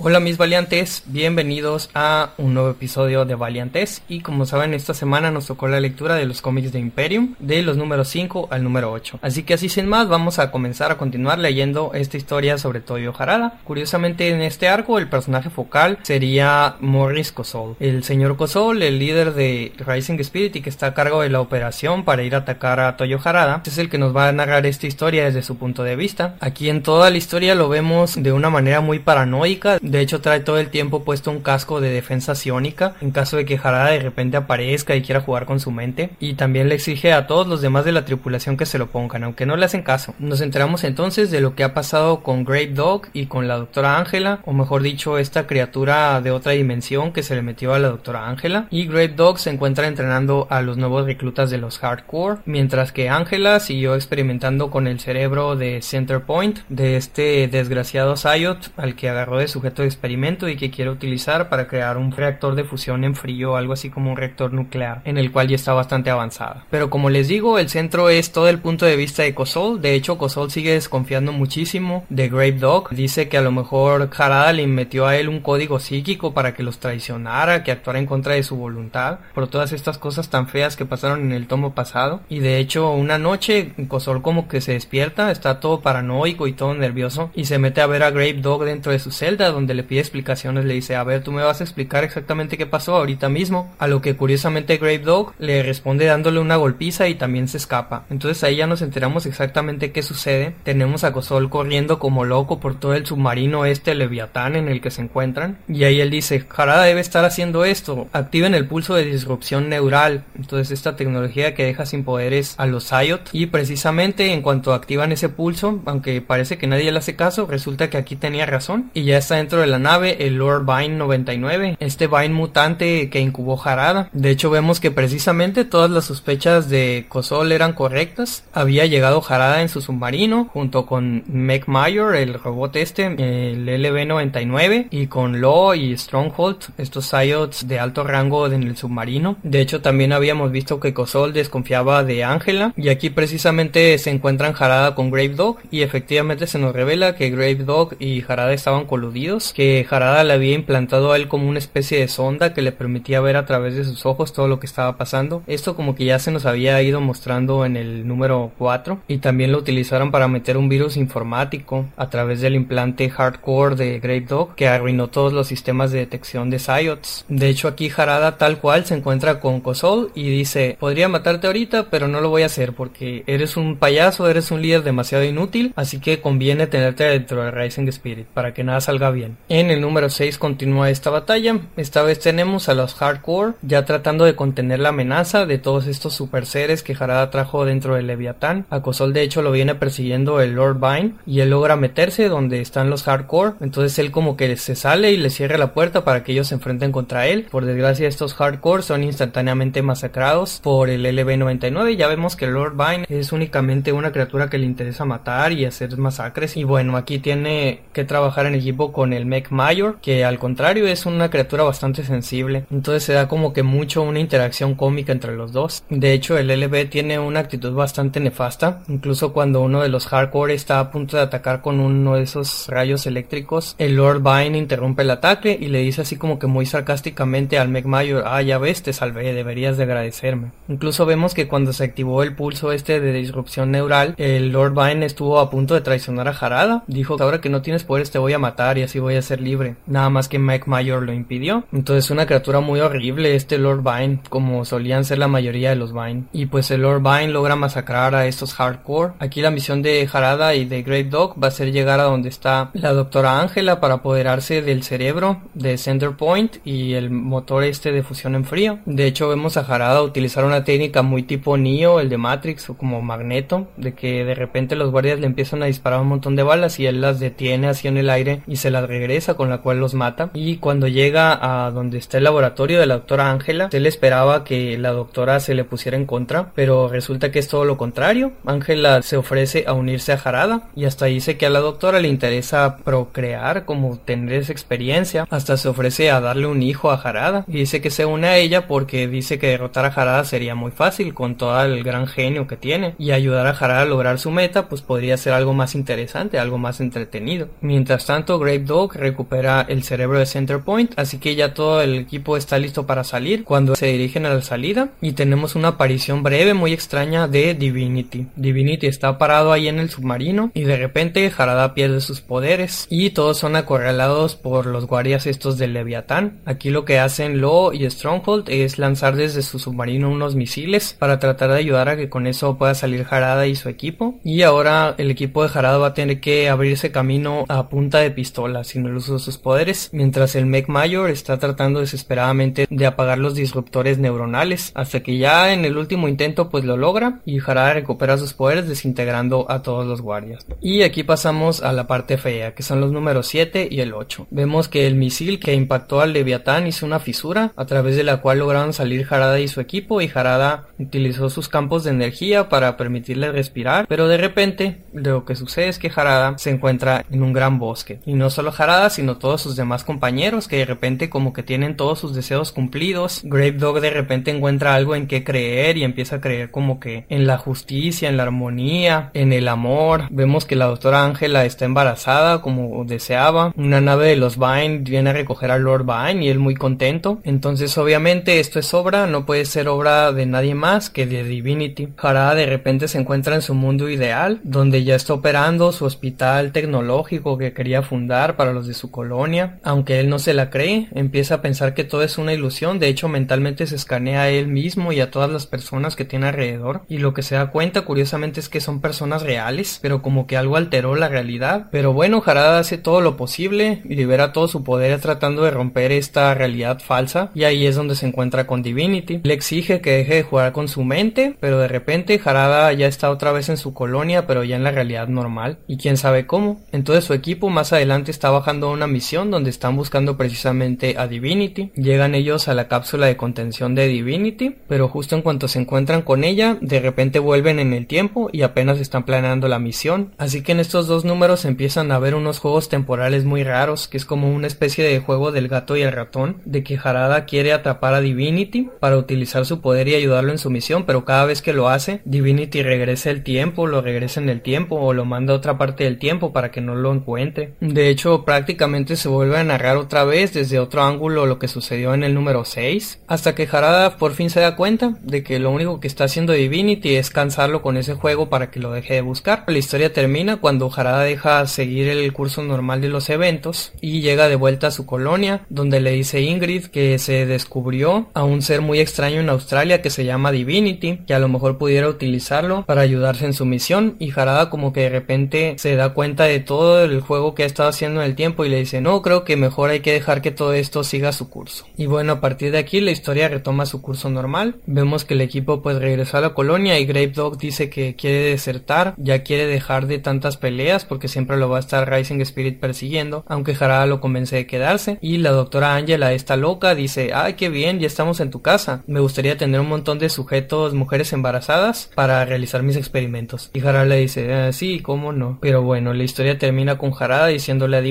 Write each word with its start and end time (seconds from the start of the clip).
Hola 0.00 0.20
mis 0.20 0.38
valiantes, 0.38 1.02
bienvenidos 1.06 1.90
a 1.92 2.30
un 2.38 2.54
nuevo 2.54 2.70
episodio 2.70 3.24
de 3.24 3.34
Valiantes 3.34 4.00
y 4.08 4.20
como 4.20 4.46
saben 4.46 4.72
esta 4.72 4.94
semana 4.94 5.32
nos 5.32 5.46
tocó 5.46 5.66
la 5.66 5.80
lectura 5.80 6.14
de 6.14 6.24
los 6.24 6.40
cómics 6.40 6.70
de 6.70 6.78
Imperium 6.78 7.34
de 7.40 7.62
los 7.62 7.76
números 7.76 8.06
5 8.06 8.46
al 8.52 8.62
número 8.62 8.92
8. 8.92 9.18
Así 9.22 9.42
que 9.42 9.54
así 9.54 9.68
sin 9.68 9.88
más 9.88 10.08
vamos 10.08 10.38
a 10.38 10.52
comenzar 10.52 10.92
a 10.92 10.98
continuar 10.98 11.40
leyendo 11.40 11.90
esta 11.94 12.16
historia 12.16 12.58
sobre 12.58 12.80
Toyo 12.80 13.12
Harada. 13.18 13.58
Curiosamente 13.64 14.28
en 14.28 14.40
este 14.40 14.68
arco 14.68 15.00
el 15.00 15.08
personaje 15.08 15.50
focal 15.50 15.98
sería 16.02 16.76
Morris 16.78 17.32
Kosol. 17.32 17.74
El 17.80 18.04
señor 18.04 18.36
Kosol, 18.36 18.80
el 18.84 19.00
líder 19.00 19.34
de 19.34 19.72
Rising 19.84 20.20
Spirit 20.20 20.54
y 20.54 20.60
que 20.60 20.70
está 20.70 20.86
a 20.86 20.94
cargo 20.94 21.22
de 21.22 21.30
la 21.30 21.40
operación 21.40 22.04
para 22.04 22.22
ir 22.22 22.36
a 22.36 22.38
atacar 22.38 22.78
a 22.78 22.96
Toyo 22.96 23.18
Harada, 23.24 23.62
es 23.66 23.78
el 23.78 23.90
que 23.90 23.98
nos 23.98 24.16
va 24.16 24.28
a 24.28 24.32
narrar 24.32 24.64
esta 24.64 24.86
historia 24.86 25.24
desde 25.24 25.42
su 25.42 25.58
punto 25.58 25.82
de 25.82 25.96
vista. 25.96 26.36
Aquí 26.38 26.70
en 26.70 26.84
toda 26.84 27.10
la 27.10 27.16
historia 27.16 27.56
lo 27.56 27.68
vemos 27.68 28.14
de 28.14 28.30
una 28.30 28.48
manera 28.48 28.80
muy 28.80 29.00
paranoica 29.00 29.80
de 29.88 30.00
hecho, 30.00 30.20
trae 30.20 30.40
todo 30.40 30.58
el 30.58 30.68
tiempo 30.68 31.02
puesto 31.02 31.30
un 31.30 31.40
casco 31.40 31.80
de 31.80 31.90
defensa 31.90 32.34
psiónica 32.34 32.94
en 33.00 33.10
caso 33.10 33.36
de 33.36 33.44
que 33.44 33.58
Harada 33.62 33.90
de 33.90 34.00
repente 34.00 34.36
aparezca 34.36 34.94
y 34.94 35.02
quiera 35.02 35.20
jugar 35.20 35.46
con 35.46 35.60
su 35.60 35.70
mente. 35.70 36.10
Y 36.20 36.34
también 36.34 36.68
le 36.68 36.74
exige 36.74 37.12
a 37.12 37.26
todos 37.26 37.46
los 37.46 37.60
demás 37.60 37.84
de 37.84 37.92
la 37.92 38.04
tripulación 38.04 38.56
que 38.56 38.66
se 38.66 38.78
lo 38.78 38.88
pongan, 38.88 39.24
aunque 39.24 39.46
no 39.46 39.56
le 39.56 39.64
hacen 39.64 39.82
caso. 39.82 40.14
Nos 40.18 40.40
enteramos 40.40 40.84
entonces 40.84 41.30
de 41.30 41.40
lo 41.40 41.54
que 41.54 41.64
ha 41.64 41.74
pasado 41.74 42.22
con 42.22 42.44
Great 42.44 42.70
Dog 42.70 43.08
y 43.12 43.26
con 43.26 43.48
la 43.48 43.56
doctora 43.56 43.98
Ángela, 43.98 44.40
o 44.44 44.52
mejor 44.52 44.82
dicho, 44.82 45.18
esta 45.18 45.46
criatura 45.46 46.20
de 46.20 46.30
otra 46.30 46.52
dimensión 46.52 47.12
que 47.12 47.22
se 47.22 47.34
le 47.34 47.42
metió 47.42 47.74
a 47.74 47.78
la 47.78 47.88
doctora 47.88 48.28
Ángela. 48.28 48.66
Y 48.70 48.86
Great 48.86 49.12
Dog 49.12 49.38
se 49.38 49.50
encuentra 49.50 49.86
entrenando 49.86 50.46
a 50.50 50.62
los 50.62 50.76
nuevos 50.76 51.06
reclutas 51.06 51.50
de 51.50 51.58
los 51.58 51.78
Hardcore, 51.78 52.40
mientras 52.44 52.92
que 52.92 53.08
Ángela 53.08 53.60
siguió 53.60 53.94
experimentando 53.94 54.70
con 54.70 54.86
el 54.86 55.00
cerebro 55.00 55.56
de 55.56 55.80
Center 55.82 56.20
Point, 56.22 56.60
de 56.68 56.96
este 56.96 57.48
desgraciado 57.48 58.16
Sayot, 58.16 58.72
al 58.76 58.94
que 58.94 59.08
agarró 59.08 59.38
de 59.38 59.48
sujeto 59.48 59.77
de 59.82 59.88
experimento 59.88 60.48
y 60.48 60.56
que 60.56 60.70
quiere 60.70 60.90
utilizar 60.90 61.48
para 61.48 61.68
crear 61.68 61.96
un 61.96 62.12
reactor 62.12 62.54
de 62.54 62.64
fusión 62.64 63.04
en 63.04 63.14
frío, 63.14 63.56
algo 63.56 63.72
así 63.72 63.90
como 63.90 64.10
un 64.10 64.16
reactor 64.16 64.52
nuclear, 64.52 65.02
en 65.04 65.18
el 65.18 65.32
cual 65.32 65.48
ya 65.48 65.56
está 65.56 65.72
bastante 65.72 66.10
avanzada. 66.10 66.64
Pero 66.70 66.90
como 66.90 67.10
les 67.10 67.28
digo, 67.28 67.58
el 67.58 67.68
centro 67.68 68.10
es 68.10 68.32
todo 68.32 68.48
el 68.48 68.58
punto 68.58 68.86
de 68.86 68.96
vista 68.96 69.22
de 69.22 69.34
Kosol. 69.34 69.80
De 69.80 69.94
hecho, 69.94 70.18
Kosol 70.18 70.50
sigue 70.50 70.72
desconfiando 70.72 71.32
muchísimo 71.32 72.04
de 72.08 72.28
Grave 72.28 72.52
Dog. 72.52 72.90
Dice 72.90 73.28
que 73.28 73.38
a 73.38 73.42
lo 73.42 73.52
mejor 73.52 74.10
Harada 74.16 74.52
le 74.52 74.66
metió 74.66 75.06
a 75.06 75.16
él 75.16 75.28
un 75.28 75.40
código 75.40 75.80
psíquico 75.80 76.34
para 76.34 76.54
que 76.54 76.62
los 76.62 76.78
traicionara, 76.78 77.62
que 77.64 77.72
actuara 77.72 77.98
en 77.98 78.06
contra 78.06 78.34
de 78.34 78.42
su 78.42 78.56
voluntad, 78.56 79.18
por 79.34 79.48
todas 79.48 79.72
estas 79.72 79.98
cosas 79.98 80.28
tan 80.28 80.48
feas 80.48 80.76
que 80.76 80.86
pasaron 80.86 81.20
en 81.20 81.32
el 81.32 81.46
tomo 81.46 81.74
pasado. 81.74 82.20
Y 82.28 82.40
de 82.40 82.58
hecho, 82.58 82.90
una 82.92 83.18
noche 83.18 83.72
Kosol 83.88 84.22
como 84.22 84.48
que 84.48 84.60
se 84.60 84.72
despierta, 84.72 85.30
está 85.30 85.60
todo 85.60 85.80
paranoico 85.80 86.46
y 86.46 86.52
todo 86.52 86.74
nervioso, 86.74 87.30
y 87.34 87.44
se 87.44 87.58
mete 87.58 87.80
a 87.80 87.86
ver 87.86 88.02
a 88.02 88.10
Grave 88.10 88.34
Dog 88.34 88.64
dentro 88.64 88.92
de 88.92 88.98
su 88.98 89.10
celda, 89.10 89.50
donde 89.50 89.67
le 89.74 89.82
pide 89.82 90.00
explicaciones, 90.00 90.64
le 90.64 90.74
dice, 90.74 90.96
a 90.96 91.04
ver, 91.04 91.22
tú 91.22 91.32
me 91.32 91.42
vas 91.42 91.60
a 91.60 91.64
explicar 91.64 92.04
exactamente 92.04 92.56
qué 92.56 92.66
pasó 92.66 92.96
ahorita 92.96 93.28
mismo. 93.28 93.74
A 93.78 93.86
lo 93.86 94.00
que 94.00 94.16
curiosamente 94.16 94.76
Grave 94.76 94.98
Dog 94.98 95.34
le 95.38 95.62
responde 95.62 96.06
dándole 96.06 96.40
una 96.40 96.56
golpiza 96.56 97.08
y 97.08 97.14
también 97.14 97.48
se 97.48 97.56
escapa. 97.56 98.04
Entonces 98.10 98.42
ahí 98.44 98.56
ya 98.56 98.66
nos 98.66 98.82
enteramos 98.82 99.26
exactamente 99.26 99.92
qué 99.92 100.02
sucede. 100.02 100.54
Tenemos 100.62 101.04
a 101.04 101.12
Kosol 101.12 101.50
corriendo 101.50 101.98
como 101.98 102.24
loco 102.24 102.60
por 102.60 102.78
todo 102.78 102.94
el 102.94 103.06
submarino 103.06 103.64
este 103.64 103.94
Leviatán 103.94 104.56
en 104.56 104.68
el 104.68 104.80
que 104.80 104.90
se 104.90 105.02
encuentran. 105.02 105.58
Y 105.68 105.84
ahí 105.84 106.00
él 106.00 106.10
dice, 106.10 106.44
Harada 106.54 106.84
debe 106.84 107.00
estar 107.00 107.24
haciendo 107.24 107.64
esto. 107.64 108.08
Activen 108.12 108.54
el 108.54 108.66
pulso 108.66 108.94
de 108.94 109.04
disrupción 109.04 109.68
neural. 109.68 110.24
Entonces 110.36 110.70
esta 110.70 110.96
tecnología 110.96 111.54
que 111.54 111.64
deja 111.64 111.86
sin 111.86 112.04
poderes 112.04 112.54
a 112.58 112.66
los 112.66 112.92
Ayot. 112.92 113.30
Y 113.32 113.46
precisamente 113.46 114.32
en 114.32 114.42
cuanto 114.42 114.72
activan 114.72 115.12
ese 115.12 115.28
pulso, 115.28 115.80
aunque 115.86 116.20
parece 116.20 116.58
que 116.58 116.66
nadie 116.66 116.90
le 116.90 116.98
hace 116.98 117.16
caso, 117.16 117.46
resulta 117.46 117.90
que 117.90 117.96
aquí 117.96 118.16
tenía 118.16 118.46
razón. 118.46 118.90
Y 118.94 119.04
ya 119.04 119.18
está 119.18 119.36
dentro 119.36 119.57
de 119.60 119.66
la 119.66 119.78
nave 119.78 120.26
el 120.26 120.36
Lord 120.36 120.64
Vine 120.64 120.96
99, 120.96 121.76
este 121.80 122.06
Vine 122.06 122.30
mutante 122.30 123.10
que 123.10 123.20
incubó 123.20 123.60
Harada. 123.62 124.08
De 124.12 124.30
hecho 124.30 124.50
vemos 124.50 124.80
que 124.80 124.90
precisamente 124.90 125.64
todas 125.64 125.90
las 125.90 126.06
sospechas 126.06 126.68
de 126.68 127.06
Kosol 127.08 127.52
eran 127.52 127.72
correctas. 127.72 128.44
Había 128.52 128.86
llegado 128.86 129.22
Harada 129.26 129.62
en 129.62 129.68
su 129.68 129.80
submarino 129.80 130.46
junto 130.52 130.86
con 130.86 131.24
Meg 131.26 131.68
Mayor, 131.68 132.16
el 132.16 132.34
robot 132.34 132.76
este, 132.76 133.06
el 133.06 133.66
LB99 133.68 134.88
y 134.90 135.06
con 135.06 135.40
Law 135.40 135.74
y 135.74 135.96
Stronghold, 135.96 136.58
estos 136.78 137.06
Psyots 137.06 137.66
de 137.66 137.78
alto 137.78 138.04
rango 138.04 138.46
en 138.46 138.62
el 138.62 138.76
submarino. 138.76 139.36
De 139.42 139.60
hecho 139.60 139.80
también 139.80 140.12
habíamos 140.12 140.52
visto 140.52 140.80
que 140.80 140.94
Kosol 140.94 141.32
desconfiaba 141.32 142.04
de 142.04 142.24
Angela 142.24 142.72
y 142.76 142.88
aquí 142.88 143.10
precisamente 143.10 143.96
se 143.98 144.10
encuentran 144.10 144.54
Harada 144.58 144.94
con 144.94 145.10
Grave 145.10 145.30
Dog 145.30 145.58
y 145.70 145.82
efectivamente 145.82 146.46
se 146.46 146.58
nos 146.58 146.74
revela 146.74 147.14
que 147.14 147.30
Grave 147.30 147.56
Dog 147.56 147.96
y 147.98 148.22
Harada 148.26 148.52
estaban 148.52 148.86
coludidos, 148.86 149.47
que 149.52 149.86
Harada 149.88 150.24
le 150.24 150.32
había 150.32 150.54
implantado 150.54 151.12
a 151.12 151.16
él 151.16 151.28
como 151.28 151.48
una 151.48 151.58
especie 151.58 151.98
de 152.00 152.08
sonda 152.08 152.54
que 152.54 152.62
le 152.62 152.72
permitía 152.72 153.20
ver 153.20 153.36
a 153.36 153.46
través 153.46 153.74
de 153.74 153.84
sus 153.84 154.06
ojos 154.06 154.32
todo 154.32 154.48
lo 154.48 154.60
que 154.60 154.66
estaba 154.66 154.96
pasando. 154.96 155.42
Esto 155.46 155.74
como 155.74 155.94
que 155.94 156.04
ya 156.04 156.18
se 156.18 156.30
nos 156.30 156.46
había 156.46 156.80
ido 156.82 157.00
mostrando 157.00 157.64
en 157.64 157.76
el 157.76 158.06
número 158.06 158.52
4 158.58 159.00
y 159.08 159.18
también 159.18 159.52
lo 159.52 159.58
utilizaron 159.58 160.10
para 160.10 160.28
meter 160.28 160.56
un 160.56 160.68
virus 160.68 160.96
informático 160.96 161.86
a 161.96 162.10
través 162.10 162.40
del 162.40 162.54
implante 162.54 163.08
hardcore 163.10 163.76
de 163.76 164.00
Grave 164.00 164.20
Dog 164.22 164.54
que 164.54 164.68
arruinó 164.68 165.08
todos 165.08 165.32
los 165.32 165.46
sistemas 165.48 165.90
de 165.90 166.00
detección 166.00 166.50
de 166.50 166.58
Psyots. 166.58 167.24
De 167.28 167.48
hecho 167.48 167.68
aquí 167.68 167.90
Harada 167.94 168.36
tal 168.36 168.58
cual 168.58 168.84
se 168.84 168.94
encuentra 168.94 169.40
con 169.40 169.60
Kosol 169.60 170.12
y 170.14 170.28
dice 170.28 170.76
podría 170.78 171.08
matarte 171.08 171.46
ahorita 171.46 171.90
pero 171.90 172.08
no 172.08 172.20
lo 172.20 172.30
voy 172.30 172.42
a 172.42 172.46
hacer 172.46 172.74
porque 172.74 173.24
eres 173.26 173.56
un 173.56 173.76
payaso, 173.76 174.28
eres 174.28 174.50
un 174.50 174.62
líder 174.62 174.82
demasiado 174.82 175.24
inútil 175.24 175.72
así 175.76 176.00
que 176.00 176.20
conviene 176.20 176.66
tenerte 176.66 177.04
dentro 177.04 177.42
de 177.42 177.50
Rising 177.50 177.88
Spirit 177.88 178.26
para 178.26 178.52
que 178.54 178.64
nada 178.64 178.80
salga 178.80 179.10
bien. 179.10 179.37
En 179.50 179.70
el 179.70 179.80
número 179.80 180.10
6 180.10 180.36
continúa 180.36 180.90
esta 180.90 181.08
batalla. 181.08 181.58
Esta 181.78 182.02
vez 182.02 182.20
tenemos 182.20 182.68
a 182.68 182.74
los 182.74 182.94
Hardcore 182.94 183.54
ya 183.62 183.86
tratando 183.86 184.26
de 184.26 184.36
contener 184.36 184.78
la 184.78 184.90
amenaza 184.90 185.46
de 185.46 185.56
todos 185.56 185.86
estos 185.86 186.12
super 186.12 186.44
seres 186.44 186.82
que 186.82 186.94
Harada 186.98 187.30
trajo 187.30 187.64
dentro 187.64 187.94
del 187.94 188.08
Leviatán. 188.08 188.66
A 188.68 188.80
de 188.80 189.22
hecho 189.22 189.40
lo 189.40 189.50
viene 189.50 189.74
persiguiendo 189.74 190.42
el 190.42 190.52
Lord 190.52 190.80
Vine 190.80 191.14
y 191.24 191.40
él 191.40 191.48
logra 191.48 191.76
meterse 191.76 192.28
donde 192.28 192.60
están 192.60 192.90
los 192.90 193.04
Hardcore. 193.04 193.54
Entonces 193.62 193.98
él 193.98 194.10
como 194.10 194.36
que 194.36 194.54
se 194.58 194.76
sale 194.76 195.12
y 195.12 195.16
le 195.16 195.30
cierra 195.30 195.56
la 195.56 195.72
puerta 195.72 196.04
para 196.04 196.22
que 196.24 196.32
ellos 196.32 196.48
se 196.48 196.54
enfrenten 196.54 196.92
contra 196.92 197.26
él. 197.26 197.46
Por 197.50 197.64
desgracia 197.64 198.06
estos 198.06 198.34
Hardcore 198.34 198.82
son 198.82 199.02
instantáneamente 199.02 199.80
masacrados 199.80 200.60
por 200.62 200.90
el 200.90 201.06
LB99. 201.06 201.96
Ya 201.96 202.08
vemos 202.08 202.36
que 202.36 202.44
el 202.44 202.52
Lord 202.52 202.76
Vine 202.76 203.06
es 203.08 203.32
únicamente 203.32 203.94
una 203.94 204.12
criatura 204.12 204.50
que 204.50 204.58
le 204.58 204.66
interesa 204.66 205.06
matar 205.06 205.52
y 205.52 205.64
hacer 205.64 205.96
masacres. 205.96 206.54
Y 206.58 206.64
bueno, 206.64 206.98
aquí 206.98 207.18
tiene 207.18 207.80
que 207.94 208.04
trabajar 208.04 208.44
en 208.44 208.54
equipo 208.54 208.92
con 208.92 209.14
el 209.14 209.24
Mech 209.28 209.50
Mayor, 209.50 209.98
que 210.00 210.24
al 210.24 210.38
contrario 210.38 210.86
es 210.86 211.06
una 211.06 211.30
criatura 211.30 211.64
bastante 211.64 212.04
sensible. 212.04 212.64
Entonces 212.70 213.04
se 213.04 213.12
da 213.12 213.28
como 213.28 213.52
que 213.52 213.62
mucho 213.62 214.02
una 214.02 214.20
interacción 214.20 214.74
cómica 214.74 215.12
entre 215.12 215.36
los 215.36 215.52
dos. 215.52 215.84
De 215.90 216.12
hecho, 216.12 216.38
el 216.38 216.48
LB 216.48 216.88
tiene 216.90 217.18
una 217.18 217.40
actitud 217.40 217.72
bastante 217.72 218.20
nefasta. 218.20 218.80
Incluso 218.88 219.32
cuando 219.32 219.60
uno 219.60 219.82
de 219.82 219.88
los 219.88 220.06
hardcore 220.06 220.54
está 220.54 220.80
a 220.80 220.90
punto 220.90 221.16
de 221.16 221.22
atacar 221.22 221.60
con 221.60 221.80
uno 221.80 222.16
de 222.16 222.22
esos 222.22 222.66
rayos 222.68 223.06
eléctricos, 223.06 223.74
el 223.78 223.96
Lord 223.96 224.22
Vine 224.22 224.58
interrumpe 224.58 225.02
el 225.02 225.10
ataque 225.10 225.56
y 225.60 225.68
le 225.68 225.80
dice 225.80 226.02
así 226.02 226.16
como 226.16 226.38
que 226.38 226.46
muy 226.46 226.66
sarcásticamente 226.66 227.58
al 227.58 227.68
Mech 227.68 227.84
Mayor, 227.84 228.24
ah 228.26 228.42
ya 228.42 228.58
ves, 228.58 228.82
te 228.82 228.92
salvé, 228.92 229.32
deberías 229.32 229.76
de 229.76 229.84
agradecerme. 229.84 230.52
Incluso 230.68 231.06
vemos 231.06 231.34
que 231.34 231.48
cuando 231.48 231.72
se 231.72 231.84
activó 231.84 232.22
el 232.22 232.34
pulso 232.34 232.72
este 232.72 233.00
de 233.00 233.12
disrupción 233.12 233.70
neural, 233.70 234.14
el 234.18 234.50
Lord 234.50 234.74
Vine 234.74 235.06
estuvo 235.06 235.38
a 235.38 235.50
punto 235.50 235.74
de 235.74 235.80
traicionar 235.80 236.28
a 236.28 236.32
Harada. 236.32 236.84
Dijo, 236.86 237.16
ahora 237.20 237.40
que 237.40 237.48
no 237.48 237.62
tienes 237.62 237.84
poderes 237.84 238.10
te 238.10 238.18
voy 238.18 238.32
a 238.32 238.38
matar 238.38 238.78
y 238.78 238.82
así 238.82 238.98
voy 238.98 239.16
a 239.16 239.17
ser 239.22 239.40
libre. 239.40 239.76
Nada 239.86 240.10
más 240.10 240.28
que 240.28 240.38
Mike 240.38 240.64
Mayor 240.66 241.02
lo 241.02 241.12
impidió. 241.12 241.64
Entonces 241.72 242.10
una 242.10 242.26
criatura 242.26 242.60
muy 242.60 242.80
horrible 242.80 243.34
este 243.34 243.58
Lord 243.58 243.82
Vine, 243.82 244.20
como 244.28 244.64
solían 244.64 245.04
ser 245.04 245.18
la 245.18 245.28
mayoría 245.28 245.70
de 245.70 245.76
los 245.76 245.92
Vine. 245.92 246.24
Y 246.32 246.46
pues 246.46 246.70
el 246.70 246.82
Lord 246.82 247.02
Vine 247.02 247.28
logra 247.28 247.56
masacrar 247.56 248.14
a 248.14 248.26
estos 248.26 248.54
hardcore. 248.54 249.12
Aquí 249.18 249.40
la 249.40 249.50
misión 249.50 249.82
de 249.82 250.08
Harada 250.12 250.54
y 250.54 250.64
de 250.64 250.82
Great 250.82 251.08
Dog 251.08 251.42
va 251.42 251.48
a 251.48 251.52
ser 251.52 251.72
llegar 251.72 252.00
a 252.00 252.04
donde 252.04 252.28
está 252.28 252.70
la 252.72 252.92
doctora 252.92 253.40
Ángela 253.40 253.80
para 253.80 253.94
apoderarse 253.94 254.62
del 254.62 254.82
cerebro 254.82 255.42
de 255.54 255.78
Center 255.78 256.12
Point 256.12 256.56
y 256.64 256.94
el 256.94 257.10
motor 257.10 257.64
este 257.64 257.92
de 257.92 258.02
fusión 258.02 258.34
en 258.34 258.44
frío. 258.44 258.78
De 258.86 259.06
hecho 259.06 259.28
vemos 259.28 259.56
a 259.56 259.60
Harada 259.60 260.02
utilizar 260.02 260.44
una 260.44 260.64
técnica 260.64 261.02
muy 261.02 261.22
tipo 261.22 261.56
Neo, 261.56 262.00
el 262.00 262.08
de 262.08 262.18
Matrix 262.18 262.70
o 262.70 262.76
como 262.76 263.02
Magneto, 263.02 263.68
de 263.76 263.94
que 263.94 264.24
de 264.24 264.34
repente 264.34 264.76
los 264.76 264.90
guardias 264.90 265.20
le 265.20 265.26
empiezan 265.26 265.62
a 265.62 265.66
disparar 265.66 266.00
un 266.00 266.08
montón 266.08 266.36
de 266.36 266.42
balas 266.42 266.78
y 266.80 266.86
él 266.86 267.00
las 267.00 267.20
detiene 267.20 267.68
así 267.68 267.88
en 267.88 267.96
el 267.96 268.10
aire 268.10 268.42
y 268.46 268.56
se 268.56 268.70
las 268.70 268.88
regresa 268.98 269.34
con 269.34 269.48
la 269.48 269.58
cual 269.58 269.78
los 269.78 269.94
mata 269.94 270.30
y 270.34 270.56
cuando 270.56 270.88
llega 270.88 271.38
a 271.40 271.70
donde 271.70 271.98
está 271.98 272.18
el 272.18 272.24
laboratorio 272.24 272.80
de 272.80 272.86
la 272.86 272.94
doctora 272.94 273.30
Ángela, 273.30 273.68
él 273.72 273.86
esperaba 273.86 274.44
que 274.44 274.76
la 274.78 274.90
doctora 274.90 275.40
se 275.40 275.54
le 275.54 275.64
pusiera 275.64 275.96
en 275.96 276.06
contra, 276.06 276.50
pero 276.54 276.88
resulta 276.88 277.30
que 277.30 277.38
es 277.38 277.48
todo 277.48 277.64
lo 277.64 277.76
contrario. 277.76 278.32
Ángela 278.44 279.02
se 279.02 279.16
ofrece 279.16 279.64
a 279.66 279.72
unirse 279.72 280.12
a 280.12 280.20
Harada 280.22 280.68
y 280.74 280.84
hasta 280.84 281.06
dice 281.06 281.36
que 281.36 281.46
a 281.46 281.50
la 281.50 281.60
doctora 281.60 282.00
le 282.00 282.08
interesa 282.08 282.78
procrear, 282.78 283.64
como 283.64 283.98
tener 283.98 284.40
esa 284.40 284.52
experiencia, 284.52 285.26
hasta 285.30 285.56
se 285.56 285.68
ofrece 285.68 286.10
a 286.10 286.20
darle 286.20 286.46
un 286.46 286.62
hijo 286.62 286.90
a 286.90 286.96
Harada 286.96 287.44
y 287.46 287.52
dice 287.52 287.80
que 287.80 287.90
se 287.90 288.04
une 288.04 288.26
a 288.26 288.36
ella 288.36 288.66
porque 288.66 289.06
dice 289.06 289.38
que 289.38 289.48
derrotar 289.48 289.84
a 289.84 289.88
Harada 289.88 290.24
sería 290.24 290.54
muy 290.54 290.72
fácil 290.72 291.14
con 291.14 291.36
todo 291.36 291.62
el 291.62 291.84
gran 291.84 292.06
genio 292.06 292.46
que 292.46 292.56
tiene 292.56 292.94
y 292.98 293.12
ayudar 293.12 293.46
a 293.46 293.50
Harada 293.50 293.82
a 293.82 293.84
lograr 293.84 294.18
su 294.18 294.30
meta 294.30 294.68
pues 294.68 294.82
podría 294.82 295.16
ser 295.16 295.32
algo 295.32 295.52
más 295.52 295.74
interesante, 295.74 296.38
algo 296.38 296.58
más 296.58 296.80
entretenido. 296.80 297.48
Mientras 297.60 298.06
tanto 298.06 298.38
Grape 298.38 298.60
Dog 298.60 298.87
recupera 298.94 299.64
el 299.68 299.82
cerebro 299.82 300.18
de 300.18 300.26
Center 300.26 300.60
Point, 300.60 300.92
así 300.96 301.18
que 301.18 301.34
ya 301.34 301.54
todo 301.54 301.82
el 301.82 301.94
equipo 301.94 302.36
está 302.36 302.58
listo 302.58 302.86
para 302.86 303.04
salir 303.04 303.44
cuando 303.44 303.76
se 303.76 303.86
dirigen 303.86 304.26
a 304.26 304.34
la 304.34 304.42
salida 304.42 304.90
y 305.00 305.12
tenemos 305.12 305.54
una 305.54 305.68
aparición 305.68 306.22
breve 306.22 306.54
muy 306.54 306.72
extraña 306.72 307.28
de 307.28 307.54
Divinity. 307.54 308.26
Divinity 308.36 308.86
está 308.86 309.18
parado 309.18 309.52
ahí 309.52 309.68
en 309.68 309.78
el 309.78 309.90
submarino 309.90 310.50
y 310.54 310.62
de 310.62 310.76
repente 310.76 311.32
Harada 311.36 311.74
pierde 311.74 312.00
sus 312.00 312.20
poderes 312.20 312.86
y 312.90 313.10
todos 313.10 313.38
son 313.38 313.56
acorralados 313.56 314.34
por 314.34 314.66
los 314.66 314.86
guardias 314.86 315.26
estos 315.26 315.58
del 315.58 315.74
Leviatán. 315.74 316.40
Aquí 316.44 316.70
lo 316.70 316.84
que 316.84 316.98
hacen 316.98 317.40
Lo 317.40 317.72
y 317.72 317.88
Stronghold 317.88 318.48
es 318.48 318.78
lanzar 318.78 319.16
desde 319.16 319.42
su 319.42 319.58
submarino 319.58 320.10
unos 320.10 320.34
misiles 320.34 320.96
para 320.98 321.18
tratar 321.18 321.50
de 321.50 321.58
ayudar 321.58 321.88
a 321.88 321.96
que 321.96 322.08
con 322.08 322.26
eso 322.26 322.58
pueda 322.58 322.74
salir 322.74 323.06
Harada 323.10 323.46
y 323.46 323.54
su 323.54 323.68
equipo. 323.68 324.18
Y 324.24 324.42
ahora 324.42 324.94
el 324.98 325.10
equipo 325.10 325.42
de 325.42 325.50
Harada 325.52 325.78
va 325.78 325.88
a 325.88 325.94
tener 325.94 326.20
que 326.20 326.48
abrirse 326.48 326.92
camino 326.92 327.44
a 327.48 327.68
punta 327.68 327.98
de 327.98 328.10
pistola 328.10 328.64
sin 328.64 328.77
el 328.86 328.96
uso 328.96 329.14
de 329.14 329.18
sus 329.18 329.38
poderes, 329.38 329.90
mientras 329.92 330.34
el 330.34 330.46
Mech 330.46 330.68
Mayor 330.68 331.10
está 331.10 331.38
tratando 331.38 331.80
desesperadamente 331.80 332.66
de 332.68 332.86
apagar 332.86 333.18
los 333.18 333.34
disruptores 333.34 333.98
neuronales, 333.98 334.72
hasta 334.74 335.00
que 335.00 335.18
ya 335.18 335.52
en 335.52 335.64
el 335.64 335.76
último 335.76 336.08
intento 336.08 336.48
pues 336.48 336.64
lo 336.64 336.76
logra 336.76 337.20
y 337.24 337.40
Harada 337.40 337.74
recupera 337.74 338.18
sus 338.18 338.34
poderes 338.34 338.68
desintegrando 338.68 339.50
a 339.50 339.62
todos 339.62 339.86
los 339.86 340.00
guardias. 340.00 340.46
Y 340.60 340.82
aquí 340.82 341.02
pasamos 341.02 341.62
a 341.62 341.72
la 341.72 341.86
parte 341.86 342.18
fea, 342.18 342.54
que 342.54 342.62
son 342.62 342.80
los 342.80 342.92
números 342.92 343.26
7 343.26 343.68
y 343.70 343.80
el 343.80 343.94
8. 343.94 344.26
Vemos 344.30 344.68
que 344.68 344.86
el 344.86 344.94
misil 344.94 345.40
que 345.40 345.54
impactó 345.54 346.00
al 346.00 346.12
Leviatán 346.12 346.66
hizo 346.66 346.86
una 346.86 347.00
fisura 347.00 347.52
a 347.56 347.66
través 347.66 347.96
de 347.96 348.04
la 348.04 348.18
cual 348.18 348.38
lograron 348.38 348.72
salir 348.72 349.06
Harada 349.08 349.40
y 349.40 349.48
su 349.48 349.60
equipo 349.60 350.00
y 350.00 350.10
Harada 350.12 350.66
utilizó 350.78 351.30
sus 351.30 351.48
campos 351.48 351.84
de 351.84 351.90
energía 351.90 352.48
para 352.48 352.76
permitirle 352.76 353.32
respirar, 353.32 353.86
pero 353.88 354.08
de 354.08 354.16
repente 354.16 354.78
lo 354.92 355.24
que 355.24 355.34
sucede 355.34 355.68
es 355.68 355.78
que 355.78 355.90
Harada 355.94 356.38
se 356.38 356.50
encuentra 356.50 357.04
en 357.10 357.22
un 357.22 357.32
gran 357.32 357.58
bosque 357.58 358.00
y 358.06 358.14
no 358.14 358.30
solo 358.30 358.52
Harada 358.56 358.67
sino 358.90 359.16
todos 359.16 359.40
sus 359.40 359.56
demás 359.56 359.82
compañeros 359.82 360.46
que 360.46 360.58
de 360.58 360.64
repente 360.66 361.08
como 361.08 361.32
que 361.32 361.42
tienen 361.42 361.76
todos 361.76 361.98
sus 361.98 362.14
deseos 362.14 362.52
cumplidos. 362.52 363.22
Grape 363.24 363.52
Dog 363.52 363.80
de 363.80 363.90
repente 363.90 364.30
encuentra 364.30 364.74
algo 364.74 364.94
en 364.94 365.06
que 365.06 365.24
creer 365.24 365.78
y 365.78 365.84
empieza 365.84 366.16
a 366.16 366.20
creer 366.20 366.50
como 366.50 366.78
que 366.78 367.06
en 367.08 367.26
la 367.26 367.38
justicia, 367.38 368.08
en 368.08 368.18
la 368.18 368.24
armonía, 368.24 369.10
en 369.14 369.32
el 369.32 369.48
amor. 369.48 370.04
Vemos 370.10 370.44
que 370.44 370.56
la 370.56 370.66
doctora 370.66 371.04
Ángela 371.04 371.46
está 371.46 371.64
embarazada 371.64 372.42
como 372.42 372.84
deseaba. 372.84 373.52
Una 373.56 373.80
nave 373.80 374.08
de 374.08 374.16
los 374.16 374.38
Vine 374.38 374.78
viene 374.78 375.10
a 375.10 375.14
recoger 375.14 375.50
a 375.50 375.58
Lord 375.58 375.86
Vine 375.86 376.26
y 376.26 376.28
él 376.28 376.38
muy 376.38 376.54
contento. 376.54 377.20
Entonces 377.24 377.76
obviamente 377.78 378.38
esto 378.38 378.58
es 378.58 378.74
obra, 378.74 379.06
no 379.06 379.24
puede 379.24 379.46
ser 379.46 379.68
obra 379.68 380.12
de 380.12 380.26
nadie 380.26 380.54
más 380.54 380.90
que 380.90 381.06
de 381.06 381.24
Divinity. 381.24 381.88
Harada 381.96 382.34
de 382.34 382.46
repente 382.46 382.88
se 382.88 382.98
encuentra 382.98 383.34
en 383.34 383.42
su 383.42 383.54
mundo 383.54 383.88
ideal, 383.88 384.40
donde 384.42 384.84
ya 384.84 384.94
está 384.94 385.14
operando 385.14 385.72
su 385.72 385.84
hospital 385.84 386.52
tecnológico 386.52 387.38
que 387.38 387.52
quería 387.52 387.82
fundar 387.82 388.36
para 388.36 388.52
de 388.66 388.74
su 388.74 388.90
colonia. 388.90 389.58
Aunque 389.62 390.00
él 390.00 390.08
no 390.08 390.18
se 390.18 390.34
la 390.34 390.50
cree, 390.50 390.88
empieza 390.94 391.36
a 391.36 391.42
pensar 391.42 391.74
que 391.74 391.84
todo 391.84 392.02
es 392.02 392.18
una 392.18 392.32
ilusión, 392.32 392.78
de 392.78 392.88
hecho 392.88 393.08
mentalmente 393.08 393.66
se 393.66 393.76
escanea 393.76 394.22
a 394.22 394.28
él 394.30 394.48
mismo 394.48 394.92
y 394.92 395.00
a 395.00 395.10
todas 395.10 395.30
las 395.30 395.46
personas 395.46 395.96
que 395.96 396.04
tiene 396.04 396.28
alrededor. 396.28 396.82
Y 396.88 396.98
lo 396.98 397.14
que 397.14 397.22
se 397.22 397.34
da 397.34 397.50
cuenta 397.50 397.82
curiosamente 397.82 398.40
es 398.40 398.48
que 398.48 398.60
son 398.60 398.80
personas 398.80 399.22
reales, 399.22 399.78
pero 399.82 400.02
como 400.02 400.26
que 400.26 400.36
algo 400.36 400.56
alteró 400.56 400.94
la 400.96 401.08
realidad. 401.08 401.68
Pero 401.70 401.92
bueno, 401.92 402.22
Harada 402.24 402.58
hace 402.58 402.78
todo 402.78 403.00
lo 403.00 403.16
posible 403.16 403.82
y 403.84 403.94
libera 403.94 404.32
todo 404.32 404.48
su 404.48 404.64
poder 404.64 405.00
tratando 405.00 405.42
de 405.42 405.50
romper 405.50 405.92
esta 405.92 406.34
realidad 406.34 406.80
falsa 406.80 407.30
y 407.34 407.44
ahí 407.44 407.66
es 407.66 407.76
donde 407.76 407.94
se 407.94 408.06
encuentra 408.06 408.46
con 408.46 408.62
Divinity. 408.62 409.20
Le 409.22 409.34
exige 409.34 409.80
que 409.80 409.92
deje 409.92 410.14
de 410.16 410.22
jugar 410.22 410.52
con 410.52 410.68
su 410.68 410.84
mente, 410.84 411.36
pero 411.40 411.58
de 411.58 411.68
repente 411.68 412.20
Harada 412.24 412.72
ya 412.72 412.86
está 412.86 413.10
otra 413.10 413.32
vez 413.32 413.48
en 413.48 413.56
su 413.56 413.74
colonia, 413.74 414.26
pero 414.26 414.44
ya 414.44 414.56
en 414.56 414.64
la 414.64 414.70
realidad 414.70 415.08
normal 415.08 415.58
y 415.66 415.76
quién 415.76 415.96
sabe 415.96 416.26
cómo. 416.26 416.60
Entonces 416.72 417.04
su 417.04 417.14
equipo 417.14 417.50
más 417.50 417.72
adelante 417.72 418.10
está 418.10 418.30
bajando 418.30 418.47
una 418.48 418.86
misión 418.86 419.30
donde 419.30 419.50
están 419.50 419.76
buscando 419.76 420.16
precisamente 420.16 420.96
a 420.96 421.06
Divinity. 421.06 421.70
Llegan 421.74 422.14
ellos 422.14 422.48
a 422.48 422.54
la 422.54 422.66
cápsula 422.66 423.06
de 423.06 423.16
contención 423.16 423.74
de 423.74 423.86
Divinity, 423.86 424.56
pero 424.66 424.88
justo 424.88 425.14
en 425.14 425.22
cuanto 425.22 425.48
se 425.48 425.60
encuentran 425.60 426.00
con 426.00 426.24
ella, 426.24 426.56
de 426.62 426.80
repente 426.80 427.18
vuelven 427.18 427.58
en 427.58 427.74
el 427.74 427.86
tiempo 427.86 428.30
y 428.32 428.42
apenas 428.42 428.80
están 428.80 429.04
planeando 429.04 429.48
la 429.48 429.58
misión. 429.58 430.14
Así 430.16 430.42
que 430.42 430.52
en 430.52 430.60
estos 430.60 430.86
dos 430.86 431.04
números 431.04 431.44
empiezan 431.44 431.92
a 431.92 431.98
ver 431.98 432.14
unos 432.14 432.38
juegos 432.38 432.70
temporales 432.70 433.24
muy 433.24 433.44
raros, 433.44 433.86
que 433.86 433.98
es 433.98 434.06
como 434.06 434.34
una 434.34 434.46
especie 434.46 434.84
de 434.84 435.00
juego 435.00 435.30
del 435.30 435.48
gato 435.48 435.76
y 435.76 435.82
el 435.82 435.92
ratón, 435.92 436.38
de 436.46 436.64
que 436.64 436.78
Harada 436.82 437.26
quiere 437.26 437.52
atrapar 437.52 437.92
a 437.92 438.00
Divinity 438.00 438.70
para 438.80 438.96
utilizar 438.96 439.44
su 439.44 439.60
poder 439.60 439.88
y 439.88 439.94
ayudarlo 439.94 440.32
en 440.32 440.38
su 440.38 440.48
misión, 440.48 440.84
pero 440.86 441.04
cada 441.04 441.26
vez 441.26 441.42
que 441.42 441.52
lo 441.52 441.68
hace, 441.68 442.00
Divinity 442.06 442.62
regresa 442.62 443.10
el 443.10 443.22
tiempo, 443.22 443.66
lo 443.66 443.82
regresa 443.82 444.20
en 444.20 444.30
el 444.30 444.40
tiempo 444.40 444.76
o 444.76 444.94
lo 444.94 445.04
manda 445.04 445.34
a 445.34 445.36
otra 445.36 445.58
parte 445.58 445.84
del 445.84 445.98
tiempo 445.98 446.32
para 446.32 446.50
que 446.50 446.62
no 446.62 446.74
lo 446.74 446.94
encuentre. 446.94 447.52
De 447.60 447.90
hecho, 447.90 448.24
prácticamente 448.38 448.94
se 448.94 449.08
vuelve 449.08 449.36
a 449.36 449.42
narrar 449.42 449.76
otra 449.78 450.04
vez 450.04 450.32
desde 450.32 450.60
otro 450.60 450.84
ángulo 450.84 451.26
lo 451.26 451.40
que 451.40 451.48
sucedió 451.48 451.92
en 451.92 452.04
el 452.04 452.14
número 452.14 452.44
6, 452.44 453.00
hasta 453.08 453.34
que 453.34 453.48
Harada 453.50 453.96
por 453.96 454.12
fin 454.12 454.30
se 454.30 454.38
da 454.38 454.54
cuenta 454.54 454.96
de 455.02 455.24
que 455.24 455.40
lo 455.40 455.50
único 455.50 455.80
que 455.80 455.88
está 455.88 456.04
haciendo 456.04 456.34
Divinity 456.34 456.94
es 456.94 457.10
cansarlo 457.10 457.62
con 457.62 457.76
ese 457.76 457.94
juego 457.94 458.28
para 458.28 458.52
que 458.52 458.60
lo 458.60 458.70
deje 458.70 458.94
de 458.94 459.00
buscar. 459.00 459.42
La 459.48 459.58
historia 459.58 459.92
termina 459.92 460.36
cuando 460.36 460.70
Harada 460.72 461.02
deja 461.02 461.44
seguir 461.48 461.88
el 461.88 462.12
curso 462.12 462.44
normal 462.44 462.80
de 462.80 462.90
los 462.90 463.10
eventos 463.10 463.72
y 463.80 464.02
llega 464.02 464.28
de 464.28 464.36
vuelta 464.36 464.68
a 464.68 464.70
su 464.70 464.86
colonia, 464.86 465.44
donde 465.48 465.80
le 465.80 465.90
dice 465.90 466.20
Ingrid 466.20 466.66
que 466.66 467.00
se 467.00 467.26
descubrió 467.26 468.08
a 468.14 468.22
un 468.22 468.42
ser 468.42 468.60
muy 468.60 468.78
extraño 468.78 469.18
en 469.18 469.30
Australia 469.30 469.82
que 469.82 469.90
se 469.90 470.04
llama 470.04 470.30
Divinity, 470.30 470.98
que 471.08 471.14
a 471.14 471.18
lo 471.18 471.26
mejor 471.26 471.58
pudiera 471.58 471.88
utilizarlo 471.88 472.64
para 472.66 472.82
ayudarse 472.82 473.24
en 473.24 473.32
su 473.32 473.44
misión 473.44 473.96
y 473.98 474.12
Harada 474.12 474.48
como 474.48 474.72
que 474.72 474.82
de 474.82 474.90
repente 474.90 475.56
se 475.58 475.74
da 475.74 475.92
cuenta 475.92 476.22
de 476.22 476.38
todo 476.38 476.84
el 476.84 477.00
juego 477.00 477.34
que 477.34 477.42
ha 477.42 477.46
estado 477.46 477.68
haciendo 477.68 478.00
en 478.00 478.06
el 478.06 478.14
tiempo 478.14 478.27
y 478.44 478.48
le 478.48 478.58
dice 478.58 478.80
no, 478.80 479.02
creo 479.02 479.24
que 479.24 479.36
mejor 479.36 479.70
hay 479.70 479.80
que 479.80 479.92
dejar 479.92 480.22
que 480.22 480.30
todo 480.30 480.52
esto 480.52 480.84
siga 480.84 481.12
su 481.12 481.28
curso. 481.28 481.66
Y 481.76 481.86
bueno, 481.86 482.12
a 482.12 482.20
partir 482.20 482.52
de 482.52 482.58
aquí 482.58 482.80
la 482.80 482.90
historia 482.90 483.28
retoma 483.28 483.66
su 483.66 483.82
curso 483.82 484.10
normal. 484.10 484.56
Vemos 484.66 485.04
que 485.04 485.14
el 485.14 485.20
equipo 485.20 485.62
pues 485.62 485.78
regresó 485.78 486.18
a 486.18 486.20
la 486.20 486.34
colonia 486.34 486.78
y 486.78 486.86
Grape 486.86 487.08
Dog 487.08 487.38
dice 487.38 487.70
que 487.70 487.96
quiere 487.96 488.30
desertar, 488.30 488.94
ya 488.98 489.22
quiere 489.22 489.46
dejar 489.46 489.86
de 489.86 489.98
tantas 489.98 490.36
peleas 490.36 490.84
porque 490.84 491.08
siempre 491.08 491.36
lo 491.36 491.48
va 491.48 491.58
a 491.58 491.60
estar 491.60 491.90
Rising 491.90 492.20
Spirit 492.20 492.60
persiguiendo, 492.60 493.24
aunque 493.28 493.56
Harada 493.58 493.86
lo 493.86 494.00
convence 494.00 494.36
de 494.36 494.46
quedarse. 494.46 494.98
Y 495.00 495.18
la 495.18 495.30
doctora 495.30 495.74
Angela 495.74 496.12
está 496.12 496.36
loca, 496.36 496.74
dice, 496.74 497.12
ay 497.14 497.34
qué 497.34 497.48
bien, 497.48 497.80
ya 497.80 497.86
estamos 497.86 498.20
en 498.20 498.30
tu 498.30 498.42
casa. 498.42 498.82
Me 498.86 499.00
gustaría 499.00 499.36
tener 499.36 499.60
un 499.60 499.68
montón 499.68 499.98
de 499.98 500.08
sujetos, 500.08 500.74
mujeres 500.74 501.12
embarazadas, 501.12 501.90
para 501.94 502.24
realizar 502.24 502.62
mis 502.62 502.76
experimentos. 502.76 503.50
Y 503.52 503.60
Harada 503.60 503.84
le 503.84 503.96
dice, 503.96 504.32
ah, 504.32 504.52
sí, 504.52 504.80
cómo 504.80 505.12
no. 505.12 505.38
Pero 505.40 505.62
bueno, 505.62 505.94
la 505.94 506.04
historia 506.04 506.38
termina 506.38 506.78
con 506.78 506.92
Harada 506.98 507.28
diciéndole 507.28 507.76
a 507.76 507.82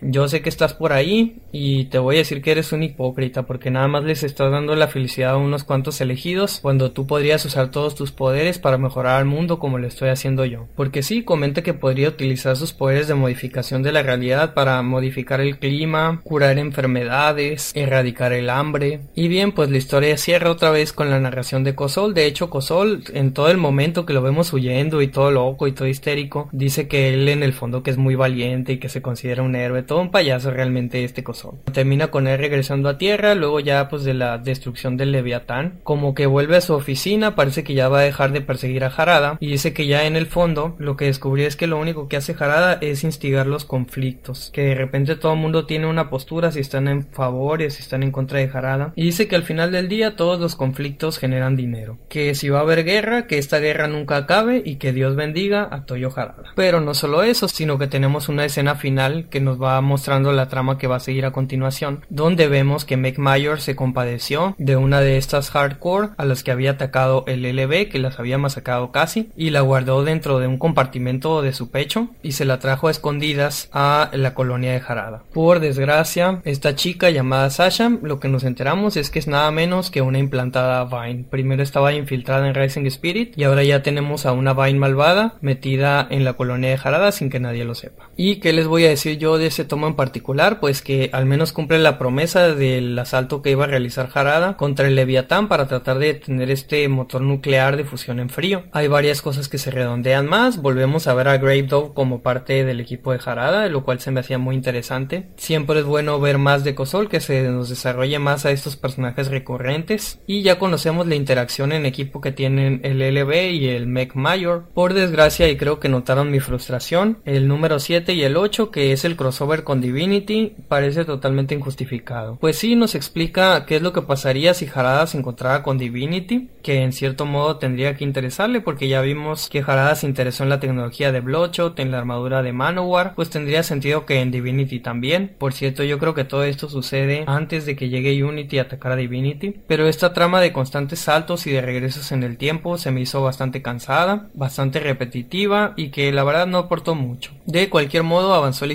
Yo 0.00 0.28
sé 0.28 0.42
que 0.42 0.48
estás 0.48 0.74
por 0.74 0.92
ahí 0.92 1.42
y 1.52 1.86
te 1.86 1.98
voy 1.98 2.16
a 2.16 2.18
decir 2.18 2.42
que 2.42 2.50
eres 2.50 2.72
un 2.72 2.82
hipócrita 2.82 3.44
porque 3.44 3.70
nada 3.70 3.88
más 3.88 4.04
les 4.04 4.22
estás 4.24 4.50
dando 4.50 4.74
la 4.74 4.88
felicidad 4.88 5.32
a 5.32 5.36
unos 5.36 5.64
cuantos 5.64 6.00
elegidos 6.00 6.58
cuando 6.60 6.90
tú 6.92 7.06
podrías 7.06 7.44
usar 7.44 7.70
todos 7.70 7.94
tus 7.94 8.10
poderes 8.10 8.58
para 8.58 8.78
mejorar 8.78 9.16
al 9.16 9.24
mundo 9.24 9.58
como 9.58 9.78
lo 9.78 9.86
estoy 9.86 10.08
haciendo 10.08 10.44
yo. 10.44 10.66
Porque 10.74 11.02
sí, 11.02 11.22
comenta 11.22 11.62
que 11.62 11.74
podría 11.74 12.08
utilizar 12.08 12.56
sus 12.56 12.72
poderes 12.72 13.06
de 13.06 13.14
modificación 13.14 13.82
de 13.82 13.92
la 13.92 14.02
realidad 14.02 14.54
para 14.54 14.82
modificar 14.82 15.40
el 15.40 15.58
clima, 15.58 16.20
curar 16.24 16.58
enfermedades, 16.58 17.70
erradicar 17.74 18.32
el 18.32 18.50
hambre. 18.50 19.00
Y 19.14 19.28
bien, 19.28 19.52
pues 19.52 19.70
la 19.70 19.78
historia 19.78 20.16
cierra 20.16 20.50
otra 20.50 20.70
vez 20.70 20.92
con 20.92 21.10
la 21.10 21.20
narración 21.20 21.62
de 21.62 21.74
Cosol. 21.74 22.14
De 22.14 22.26
hecho, 22.26 22.50
Cosol, 22.50 23.04
en 23.12 23.32
todo 23.32 23.48
el 23.50 23.58
momento 23.58 24.04
que 24.04 24.12
lo 24.12 24.22
vemos 24.22 24.52
huyendo 24.52 25.02
y 25.02 25.08
todo 25.08 25.30
loco 25.30 25.68
y 25.68 25.72
todo 25.72 25.86
histérico, 25.86 26.48
dice 26.52 26.88
que 26.88 27.14
él 27.14 27.28
en 27.28 27.42
el 27.42 27.52
fondo 27.52 27.82
que 27.82 27.90
es 27.90 27.96
muy 27.96 28.14
valiente 28.16 28.72
y 28.72 28.78
que 28.78 28.88
se 28.88 29.02
considera 29.02 29.43
un 29.44 29.56
héroe, 29.56 29.82
todo 29.82 30.00
un 30.00 30.10
payaso 30.10 30.50
realmente 30.50 31.04
este 31.04 31.24
Cosol. 31.24 31.58
Termina 31.72 32.08
con 32.08 32.26
él 32.26 32.38
regresando 32.38 32.88
a 32.88 32.98
tierra, 32.98 33.34
luego 33.34 33.60
ya 33.60 33.88
pues 33.88 34.04
de 34.04 34.14
la 34.14 34.38
destrucción 34.38 34.96
del 34.96 35.12
Leviatán, 35.12 35.80
como 35.82 36.14
que 36.14 36.26
vuelve 36.26 36.56
a 36.56 36.60
su 36.60 36.74
oficina, 36.74 37.34
parece 37.34 37.64
que 37.64 37.74
ya 37.74 37.88
va 37.88 38.00
a 38.00 38.04
dejar 38.04 38.32
de 38.32 38.40
perseguir 38.40 38.84
a 38.84 38.88
Harada 38.88 39.36
y 39.40 39.48
dice 39.48 39.72
que 39.72 39.86
ya 39.86 40.04
en 40.06 40.16
el 40.16 40.26
fondo 40.26 40.74
lo 40.78 40.96
que 40.96 41.06
descubrió 41.06 41.46
es 41.46 41.56
que 41.56 41.66
lo 41.66 41.78
único 41.78 42.08
que 42.08 42.16
hace 42.16 42.36
Harada 42.38 42.78
es 42.80 43.04
instigar 43.04 43.46
los 43.46 43.64
conflictos, 43.64 44.50
que 44.52 44.62
de 44.62 44.74
repente 44.74 45.16
todo 45.16 45.34
el 45.34 45.40
mundo 45.40 45.66
tiene 45.66 45.86
una 45.86 46.10
postura 46.10 46.50
si 46.52 46.60
están 46.60 46.88
en 46.88 47.04
favor 47.04 47.62
y 47.62 47.70
si 47.70 47.82
están 47.82 48.02
en 48.02 48.12
contra 48.12 48.38
de 48.38 48.50
Harada 48.52 48.92
y 48.96 49.04
dice 49.04 49.28
que 49.28 49.36
al 49.36 49.42
final 49.42 49.72
del 49.72 49.88
día 49.88 50.16
todos 50.16 50.40
los 50.40 50.56
conflictos 50.56 51.18
generan 51.18 51.56
dinero, 51.56 51.98
que 52.08 52.34
si 52.34 52.48
va 52.48 52.58
a 52.58 52.62
haber 52.62 52.84
guerra, 52.84 53.26
que 53.26 53.38
esta 53.38 53.58
guerra 53.58 53.88
nunca 53.88 54.16
acabe 54.16 54.62
y 54.64 54.76
que 54.76 54.92
Dios 54.92 55.16
bendiga 55.16 55.68
a 55.70 55.84
Toyo 55.84 56.10
Harada. 56.14 56.52
Pero 56.54 56.80
no 56.80 56.94
solo 56.94 57.22
eso, 57.22 57.48
sino 57.48 57.78
que 57.78 57.86
tenemos 57.86 58.28
una 58.28 58.44
escena 58.44 58.74
final 58.74 59.28
que 59.34 59.40
nos 59.40 59.60
va 59.60 59.80
mostrando 59.80 60.30
la 60.30 60.48
trama 60.48 60.78
que 60.78 60.86
va 60.86 60.94
a 60.94 61.00
seguir 61.00 61.26
a 61.26 61.32
continuación, 61.32 62.04
donde 62.08 62.46
vemos 62.46 62.84
que 62.84 62.96
Meg 62.96 63.18
Mayor 63.18 63.60
se 63.60 63.74
compadeció 63.74 64.54
de 64.58 64.76
una 64.76 65.00
de 65.00 65.16
estas 65.16 65.50
hardcore 65.50 66.10
a 66.16 66.24
las 66.24 66.44
que 66.44 66.52
había 66.52 66.70
atacado 66.70 67.24
el 67.26 67.42
LB, 67.42 67.88
que 67.88 67.98
las 67.98 68.20
había 68.20 68.38
masacrado 68.38 68.92
casi, 68.92 69.30
y 69.36 69.50
la 69.50 69.60
guardó 69.62 70.04
dentro 70.04 70.38
de 70.38 70.46
un 70.46 70.56
compartimento 70.56 71.42
de 71.42 71.52
su 71.52 71.68
pecho 71.72 72.10
y 72.22 72.30
se 72.30 72.44
la 72.44 72.60
trajo 72.60 72.86
a 72.86 72.92
escondidas 72.92 73.68
a 73.72 74.08
la 74.12 74.34
colonia 74.34 74.70
de 74.70 74.82
Harada. 74.86 75.24
Por 75.32 75.58
desgracia, 75.58 76.40
esta 76.44 76.76
chica 76.76 77.10
llamada 77.10 77.50
Sasha, 77.50 77.90
lo 78.02 78.20
que 78.20 78.28
nos 78.28 78.44
enteramos 78.44 78.96
es 78.96 79.10
que 79.10 79.18
es 79.18 79.26
nada 79.26 79.50
menos 79.50 79.90
que 79.90 80.00
una 80.00 80.20
implantada 80.20 80.84
Vine. 80.84 81.24
Primero 81.28 81.64
estaba 81.64 81.92
infiltrada 81.92 82.46
en 82.46 82.54
Rising 82.54 82.86
Spirit 82.86 83.36
y 83.36 83.42
ahora 83.42 83.64
ya 83.64 83.82
tenemos 83.82 84.26
a 84.26 84.32
una 84.32 84.54
Vine 84.54 84.78
malvada 84.78 85.34
metida 85.40 86.06
en 86.08 86.22
la 86.22 86.34
colonia 86.34 86.70
de 86.70 86.78
Harada 86.80 87.10
sin 87.10 87.30
que 87.30 87.40
nadie 87.40 87.64
lo 87.64 87.74
sepa. 87.74 88.10
¿Y 88.16 88.36
qué 88.36 88.52
les 88.52 88.68
voy 88.68 88.84
a 88.84 88.90
decir 88.90 89.18
yo 89.18 89.23
de 89.38 89.46
ese 89.46 89.64
tomo 89.64 89.86
en 89.86 89.94
particular? 89.94 90.60
Pues 90.60 90.82
que 90.82 91.10
al 91.12 91.26
menos 91.26 91.52
cumple 91.52 91.78
la 91.78 91.98
promesa 91.98 92.54
del 92.54 92.96
asalto 92.98 93.42
que 93.42 93.50
iba 93.50 93.64
a 93.64 93.68
realizar 93.68 94.10
Harada 94.14 94.56
contra 94.56 94.86
el 94.86 94.94
Leviatán 94.94 95.48
para 95.48 95.66
tratar 95.66 95.98
de 95.98 96.14
detener 96.14 96.50
este 96.50 96.86
motor 96.88 97.22
nuclear 97.22 97.76
de 97.76 97.84
fusión 97.84 98.20
en 98.20 98.30
frío. 98.30 98.64
Hay 98.72 98.86
varias 98.86 99.22
cosas 99.22 99.48
que 99.48 99.58
se 99.58 99.70
redondean 99.70 100.26
más. 100.26 100.62
Volvemos 100.62 101.06
a 101.06 101.14
ver 101.14 101.28
a 101.28 101.38
Grave 101.38 101.64
como 101.94 102.22
parte 102.22 102.64
del 102.64 102.80
equipo 102.80 103.12
de 103.12 103.20
Harada, 103.24 103.68
lo 103.68 103.84
cual 103.84 104.00
se 104.00 104.10
me 104.10 104.20
hacía 104.20 104.38
muy 104.38 104.54
interesante. 104.54 105.28
Siempre 105.36 105.80
es 105.80 105.84
bueno 105.84 106.20
ver 106.20 106.38
más 106.38 106.64
de 106.64 106.74
Kosol, 106.74 107.08
que 107.08 107.20
se 107.20 107.42
nos 107.48 107.68
desarrolle 107.68 108.18
más 108.18 108.44
a 108.44 108.50
estos 108.50 108.76
personajes 108.76 109.28
recurrentes. 109.28 110.20
Y 110.26 110.42
ya 110.42 110.58
conocemos 110.58 111.06
la 111.06 111.14
interacción 111.14 111.72
en 111.72 111.86
equipo 111.86 112.20
que 112.20 112.32
tienen 112.32 112.80
el 112.82 112.98
LB 112.98 113.52
y 113.52 113.68
el 113.68 113.86
Mech 113.86 114.14
Mayor. 114.14 114.64
Por 114.74 114.94
desgracia, 114.94 115.48
y 115.48 115.56
creo 115.56 115.80
que 115.80 115.88
notaron 115.88 116.30
mi 116.30 116.40
frustración, 116.40 117.18
el 117.24 117.48
número 117.48 117.78
7 117.78 118.12
y 118.12 118.22
el 118.22 118.36
8, 118.36 118.70
que 118.70 118.92
es 118.92 119.04
el 119.04 119.13
crossover 119.16 119.64
con 119.64 119.80
Divinity, 119.80 120.54
parece 120.68 121.04
totalmente 121.04 121.54
injustificado. 121.54 122.36
Pues 122.40 122.58
sí, 122.58 122.76
nos 122.76 122.94
explica 122.94 123.64
qué 123.66 123.76
es 123.76 123.82
lo 123.82 123.92
que 123.92 124.02
pasaría 124.02 124.54
si 124.54 124.68
Harada 124.72 125.06
se 125.06 125.18
encontrara 125.18 125.62
con 125.62 125.78
Divinity, 125.78 126.48
que 126.62 126.82
en 126.82 126.92
cierto 126.92 127.26
modo 127.26 127.56
tendría 127.56 127.96
que 127.96 128.04
interesarle 128.04 128.60
porque 128.60 128.88
ya 128.88 129.00
vimos 129.00 129.48
que 129.48 129.60
Harada 129.60 129.94
se 129.94 130.06
interesó 130.06 130.42
en 130.42 130.50
la 130.50 130.60
tecnología 130.60 131.12
de 131.12 131.20
Bloodshot, 131.20 131.78
en 131.78 131.90
la 131.90 131.98
armadura 131.98 132.42
de 132.42 132.52
Manowar, 132.52 133.14
pues 133.14 133.30
tendría 133.30 133.62
sentido 133.62 134.06
que 134.06 134.20
en 134.20 134.30
Divinity 134.30 134.80
también. 134.80 135.34
Por 135.38 135.52
cierto, 135.52 135.84
yo 135.84 135.98
creo 135.98 136.14
que 136.14 136.24
todo 136.24 136.44
esto 136.44 136.68
sucede 136.68 137.24
antes 137.26 137.66
de 137.66 137.76
que 137.76 137.88
llegue 137.88 138.22
Unity 138.22 138.58
a 138.58 138.62
atacar 138.62 138.92
a 138.92 138.96
Divinity, 138.96 139.54
pero 139.66 139.88
esta 139.88 140.12
trama 140.12 140.40
de 140.40 140.52
constantes 140.52 141.00
saltos 141.00 141.46
y 141.46 141.50
de 141.50 141.60
regresos 141.60 142.12
en 142.12 142.22
el 142.22 142.36
tiempo 142.36 142.78
se 142.78 142.90
me 142.90 143.00
hizo 143.00 143.22
bastante 143.22 143.62
cansada, 143.62 144.28
bastante 144.34 144.80
repetitiva 144.80 145.74
y 145.76 145.88
que 145.88 146.12
la 146.12 146.24
verdad 146.24 146.46
no 146.46 146.58
aportó 146.58 146.94
mucho. 146.94 147.32
De 147.46 147.68
cualquier 147.68 148.02
modo 148.02 148.34
avanzó 148.34 148.66
la 148.66 148.72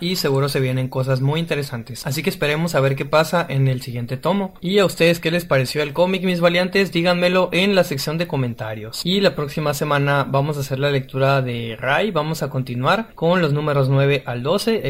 y 0.00 0.16
seguro 0.16 0.48
se 0.48 0.60
vienen 0.60 0.88
cosas 0.88 1.20
muy 1.20 1.40
interesantes, 1.40 2.06
así 2.06 2.22
que 2.22 2.30
esperemos 2.30 2.74
a 2.74 2.80
ver 2.80 2.96
qué 2.96 3.04
pasa 3.04 3.44
en 3.48 3.68
el 3.68 3.82
siguiente 3.82 4.16
tomo. 4.16 4.54
Y 4.60 4.78
a 4.78 4.84
ustedes 4.84 5.20
qué 5.20 5.30
les 5.30 5.44
pareció 5.44 5.82
el 5.82 5.92
cómic, 5.92 6.24
mis 6.24 6.40
valientes, 6.40 6.92
díganmelo 6.92 7.48
en 7.52 7.74
la 7.74 7.84
sección 7.84 8.18
de 8.18 8.26
comentarios. 8.26 9.00
Y 9.04 9.20
la 9.20 9.34
próxima 9.34 9.74
semana 9.74 10.24
vamos 10.28 10.56
a 10.56 10.60
hacer 10.60 10.78
la 10.78 10.90
lectura 10.90 11.42
de 11.42 11.76
Rai, 11.78 12.10
vamos 12.10 12.42
a 12.42 12.50
continuar 12.50 13.12
con 13.14 13.42
los 13.42 13.52
números 13.52 13.88
9 13.88 14.22
al 14.26 14.42
12. 14.42 14.88